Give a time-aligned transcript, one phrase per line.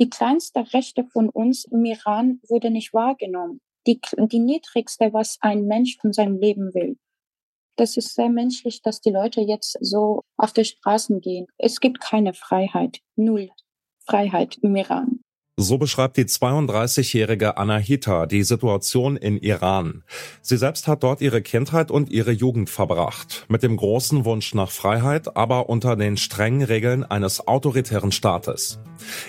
[0.00, 3.60] Die kleinste Rechte von uns im Iran wurde nicht wahrgenommen.
[3.86, 6.96] Die, die niedrigste, was ein Mensch von seinem Leben will.
[7.76, 11.46] Das ist sehr menschlich, dass die Leute jetzt so auf die Straßen gehen.
[11.58, 13.00] Es gibt keine Freiheit.
[13.16, 13.50] Null
[14.06, 15.20] Freiheit im Iran.
[15.58, 20.02] So beschreibt die 32-jährige Anahita die Situation in Iran.
[20.42, 24.70] Sie selbst hat dort ihre Kindheit und ihre Jugend verbracht, mit dem großen Wunsch nach
[24.70, 28.78] Freiheit, aber unter den strengen Regeln eines autoritären Staates.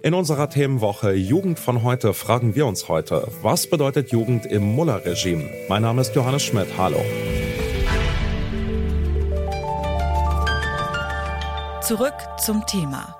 [0.00, 5.46] In unserer Themenwoche Jugend von heute fragen wir uns heute, was bedeutet Jugend im Mullah-Regime?
[5.68, 6.68] Mein Name ist Johannes Schmidt.
[6.78, 7.04] Hallo.
[11.82, 13.14] Zurück zum Thema.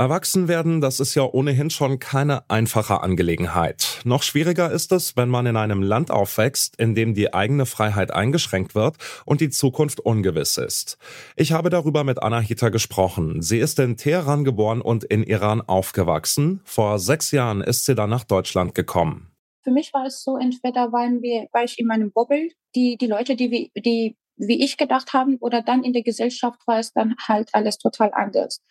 [0.00, 4.00] Erwachsen werden, das ist ja ohnehin schon keine einfache Angelegenheit.
[4.04, 8.10] Noch schwieriger ist es, wenn man in einem Land aufwächst, in dem die eigene Freiheit
[8.10, 8.96] eingeschränkt wird
[9.26, 10.96] und die Zukunft ungewiss ist.
[11.36, 13.42] Ich habe darüber mit Anahita gesprochen.
[13.42, 16.62] Sie ist in Teheran geboren und in Iran aufgewachsen.
[16.64, 19.30] Vor sechs Jahren ist sie dann nach Deutschland gekommen.
[19.62, 23.06] Für mich war es so, entweder waren wir, war ich in meinem Bubble, die, die
[23.06, 27.16] Leute, die, die wie ich gedacht haben, oder dann in der Gesellschaft war es dann
[27.28, 28.62] halt alles total anders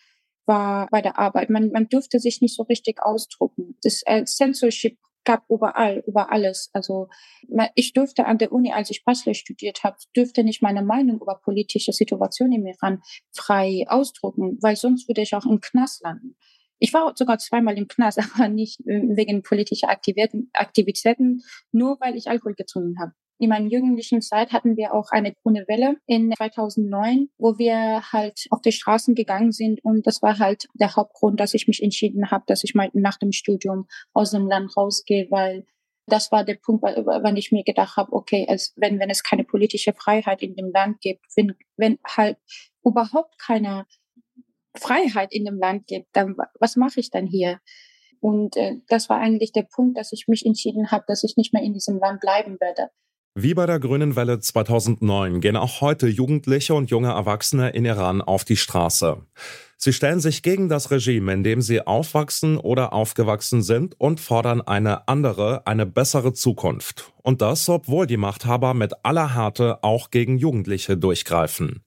[0.49, 1.49] war bei der Arbeit.
[1.49, 3.77] Man, man durfte sich nicht so richtig ausdrucken.
[3.83, 6.71] Das äh, Censorship gab überall, über alles.
[6.73, 7.07] Also
[7.75, 11.35] ich durfte an der Uni, als ich Bachelor studiert habe, dürfte nicht meine Meinung über
[11.35, 16.35] politische Situation im Iran frei ausdrucken, weil sonst würde ich auch im Knast landen.
[16.79, 22.15] Ich war sogar zweimal im Knast, aber nicht äh, wegen politischer Aktivitäten, Aktivitäten nur weil
[22.15, 23.13] ich Alkohol getrunken habe.
[23.39, 28.47] In meiner jugendlichen Zeit hatten wir auch eine grüne Welle in 2009, wo wir halt
[28.49, 29.79] auf die Straßen gegangen sind.
[29.81, 33.17] Und das war halt der Hauptgrund, dass ich mich entschieden habe, dass ich mal nach
[33.17, 35.65] dem Studium aus dem Land rausgehe, weil
[36.05, 39.45] das war der Punkt, wann ich mir gedacht habe, okay, als wenn, wenn es keine
[39.45, 42.37] politische Freiheit in dem Land gibt, wenn, wenn halt
[42.83, 43.85] überhaupt keine
[44.75, 47.59] Freiheit in dem Land gibt, dann was mache ich dann hier?
[48.19, 51.53] Und äh, das war eigentlich der Punkt, dass ich mich entschieden habe, dass ich nicht
[51.53, 52.89] mehr in diesem Land bleiben werde.
[53.35, 58.21] Wie bei der Grünen Welle 2009 gehen auch heute Jugendliche und junge Erwachsene in Iran
[58.21, 59.17] auf die Straße.
[59.77, 64.61] Sie stellen sich gegen das Regime, in dem sie aufwachsen oder aufgewachsen sind und fordern
[64.61, 67.13] eine andere, eine bessere Zukunft.
[67.21, 71.85] Und das, obwohl die Machthaber mit aller Härte auch gegen Jugendliche durchgreifen.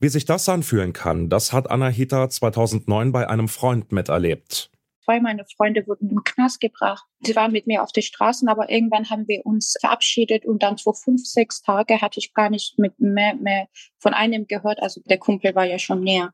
[0.00, 4.70] Wie sich das anfühlen kann, das hat Anahita 2009 bei einem Freund miterlebt.
[5.04, 7.04] Zwei meiner Freunde wurden im Knast gebracht.
[7.20, 10.78] Sie waren mit mir auf den Straßen, aber irgendwann haben wir uns verabschiedet und dann
[10.78, 14.80] vor fünf, sechs Tage hatte ich gar nicht mit mehr, mehr von einem gehört.
[14.80, 16.32] Also der Kumpel war ja schon näher.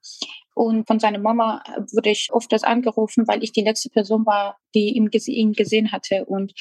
[0.55, 4.59] Und von seiner Mama wurde ich oft das angerufen, weil ich die letzte Person war,
[4.75, 6.27] die ihn, ihn gesehen hatte.
[6.27, 6.53] Und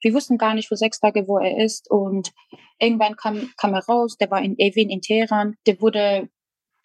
[0.00, 1.90] wir wussten gar nicht vor sechs Tage, wo er ist.
[1.90, 2.32] Und
[2.78, 5.56] irgendwann kam, kam er raus, der war in Evin in Teheran.
[5.66, 6.30] Der wurde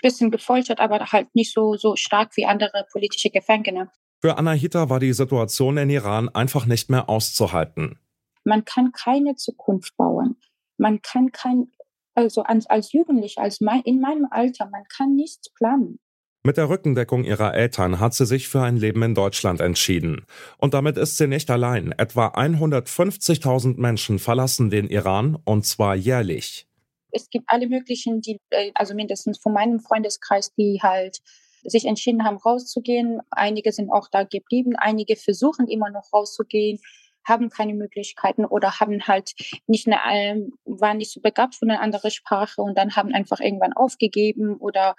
[0.02, 3.90] bisschen gefoltert, aber halt nicht so, so stark wie andere politische Gefangene.
[4.26, 8.00] Für Anahita war die Situation in Iran einfach nicht mehr auszuhalten.
[8.46, 10.38] Man kann keine Zukunft bauen.
[10.78, 11.74] Man kann kein,
[12.16, 16.00] also als, als Jugendlicher, als mein, in meinem Alter, man kann nichts planen.
[16.46, 20.26] Mit der Rückendeckung ihrer Eltern hat sie sich für ein Leben in Deutschland entschieden.
[20.58, 21.92] Und damit ist sie nicht allein.
[21.92, 26.66] Etwa 150.000 Menschen verlassen den Iran und zwar jährlich.
[27.12, 31.20] Es gibt alle möglichen, die, äh, also mindestens von meinem Freundeskreis, die halt
[31.66, 33.22] sich entschieden haben, rauszugehen.
[33.32, 34.76] Einige sind auch da geblieben.
[34.78, 36.80] Einige versuchen immer noch rauszugehen,
[37.26, 39.34] haben keine Möglichkeiten oder haben halt
[39.68, 43.40] nicht eine, ähm, waren nicht so begabt für eine andere Sprache und dann haben einfach
[43.40, 44.96] irgendwann aufgegeben oder,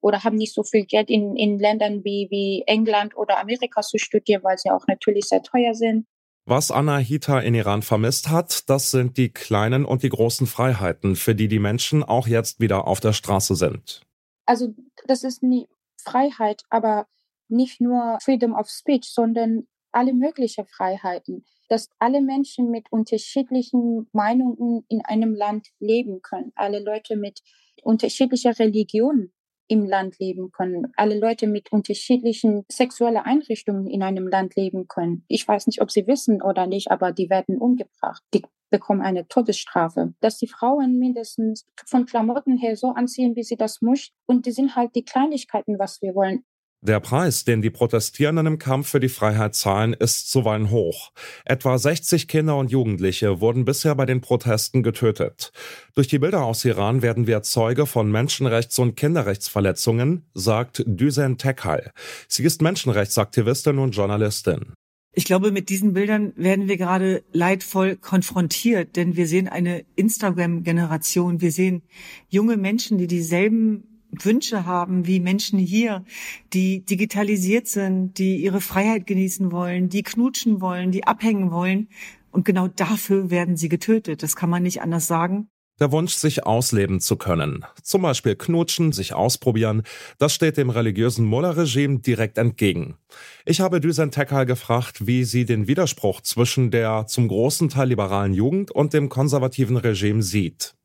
[0.00, 3.98] oder haben nicht so viel Geld in, in Ländern wie, wie England oder Amerika zu
[3.98, 6.06] studieren, weil sie auch natürlich sehr teuer sind.
[6.46, 11.34] Was Anahita in Iran vermisst hat, das sind die kleinen und die großen Freiheiten, für
[11.34, 14.02] die die Menschen auch jetzt wieder auf der Straße sind.
[14.44, 14.74] Also
[15.06, 15.66] das ist nie,
[16.04, 17.06] Freiheit, aber
[17.48, 24.84] nicht nur Freedom of Speech, sondern alle möglichen Freiheiten, dass alle Menschen mit unterschiedlichen Meinungen
[24.88, 27.40] in einem Land leben können, alle Leute mit
[27.82, 29.32] unterschiedlicher Religion
[29.66, 35.24] im Land leben können, alle Leute mit unterschiedlichen sexuellen Einrichtungen in einem Land leben können.
[35.28, 38.22] Ich weiß nicht, ob Sie wissen oder nicht, aber die werden umgebracht.
[38.34, 40.14] Die bekommen eine Todesstrafe.
[40.20, 44.14] Dass die Frauen mindestens von Klamotten her so anziehen, wie sie das möchten.
[44.26, 46.44] Und die sind halt die Kleinigkeiten, was wir wollen.
[46.84, 51.12] Der Preis, den die Protestierenden im Kampf für die Freiheit zahlen, ist zuweilen hoch.
[51.46, 55.50] Etwa 60 Kinder und Jugendliche wurden bisher bei den Protesten getötet.
[55.94, 61.90] Durch die Bilder aus Iran werden wir Zeuge von Menschenrechts- und Kinderrechtsverletzungen, sagt Düsen Tekhal.
[62.28, 64.74] Sie ist Menschenrechtsaktivistin und Journalistin.
[65.16, 71.40] Ich glaube, mit diesen Bildern werden wir gerade leidvoll konfrontiert, denn wir sehen eine Instagram-Generation.
[71.40, 71.82] Wir sehen
[72.28, 76.04] junge Menschen, die dieselben Wünsche haben, wie Menschen hier,
[76.52, 81.88] die digitalisiert sind, die ihre Freiheit genießen wollen, die knutschen wollen, die abhängen wollen.
[82.32, 84.24] Und genau dafür werden sie getötet.
[84.24, 85.48] Das kann man nicht anders sagen.
[85.80, 89.82] Der Wunsch, sich ausleben zu können, zum Beispiel knutschen, sich ausprobieren,
[90.18, 92.96] das steht dem religiösen Mullah-Regime direkt entgegen.
[93.44, 98.34] Ich habe Düsen Tekal gefragt, wie sie den Widerspruch zwischen der zum großen Teil liberalen
[98.34, 100.76] Jugend und dem konservativen Regime sieht.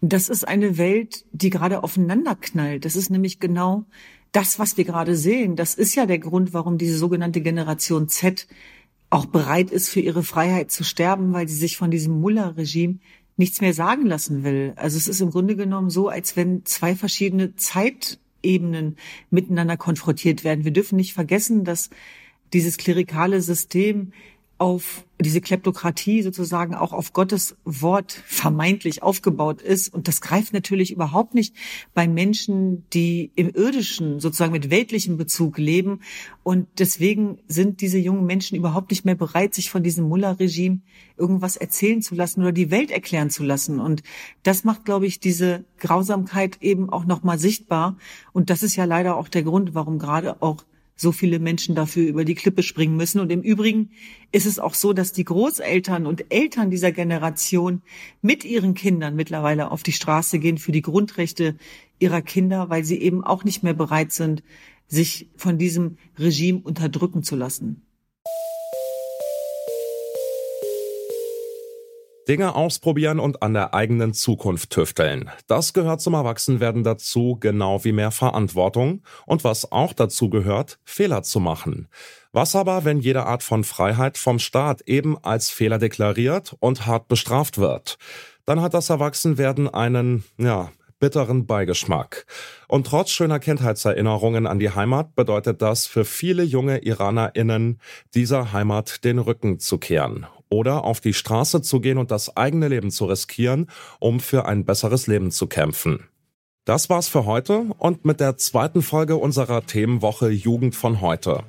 [0.00, 2.86] Das ist eine Welt, die gerade aufeinander knallt.
[2.86, 3.84] Das ist nämlich genau
[4.32, 5.56] das, was wir gerade sehen.
[5.56, 8.46] Das ist ja der Grund, warum diese sogenannte Generation Z
[9.10, 12.98] auch bereit ist, für ihre Freiheit zu sterben, weil sie sich von diesem Mullah-Regime
[13.38, 14.74] nichts mehr sagen lassen will.
[14.76, 18.96] Also es ist im Grunde genommen so, als wenn zwei verschiedene Zeitebenen
[19.30, 20.64] miteinander konfrontiert werden.
[20.64, 21.88] Wir dürfen nicht vergessen, dass
[22.52, 24.12] dieses klerikale System
[24.58, 29.92] auf diese Kleptokratie sozusagen auch auf Gottes Wort vermeintlich aufgebaut ist.
[29.92, 31.54] Und das greift natürlich überhaupt nicht
[31.94, 36.00] bei Menschen, die im irdischen, sozusagen mit weltlichem Bezug leben.
[36.42, 40.80] Und deswegen sind diese jungen Menschen überhaupt nicht mehr bereit, sich von diesem Mullah-Regime
[41.16, 43.80] irgendwas erzählen zu lassen oder die Welt erklären zu lassen.
[43.80, 44.02] Und
[44.42, 47.96] das macht, glaube ich, diese Grausamkeit eben auch nochmal sichtbar.
[48.32, 50.64] Und das ist ja leider auch der Grund, warum gerade auch
[51.00, 53.20] so viele Menschen dafür über die Klippe springen müssen.
[53.20, 53.90] Und im Übrigen
[54.32, 57.82] ist es auch so, dass die Großeltern und Eltern dieser Generation
[58.20, 61.56] mit ihren Kindern mittlerweile auf die Straße gehen für die Grundrechte
[62.00, 64.42] ihrer Kinder, weil sie eben auch nicht mehr bereit sind,
[64.88, 67.82] sich von diesem Regime unterdrücken zu lassen.
[72.28, 75.30] Dinge ausprobieren und an der eigenen Zukunft tüfteln.
[75.46, 81.22] Das gehört zum Erwachsenwerden dazu, genau wie mehr Verantwortung und was auch dazu gehört, Fehler
[81.22, 81.88] zu machen.
[82.32, 87.08] Was aber, wenn jede Art von Freiheit vom Staat eben als Fehler deklariert und hart
[87.08, 87.96] bestraft wird?
[88.44, 90.70] Dann hat das Erwachsenwerden einen, ja,
[91.00, 92.26] bitteren Beigeschmack.
[92.66, 97.80] Und trotz schöner Kindheitserinnerungen an die Heimat bedeutet das für viele junge IranerInnen,
[98.14, 102.68] dieser Heimat den Rücken zu kehren oder auf die Straße zu gehen und das eigene
[102.68, 103.68] Leben zu riskieren,
[103.98, 106.04] um für ein besseres Leben zu kämpfen.
[106.64, 111.44] Das war's für heute und mit der zweiten Folge unserer Themenwoche Jugend von heute.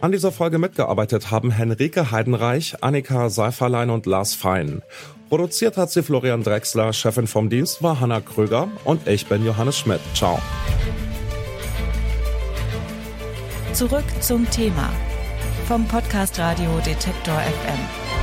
[0.00, 4.82] An dieser Folge mitgearbeitet haben Henrike Heidenreich, Annika Seiferlein und Lars Fein.
[5.28, 9.78] Produziert hat sie Florian Drexler, Chefin vom Dienst war Hanna Kröger und ich bin Johannes
[9.78, 10.00] Schmidt.
[10.14, 10.38] Ciao.
[13.72, 14.90] Zurück zum Thema
[15.66, 18.13] vom Podcast Radio Detektor FM.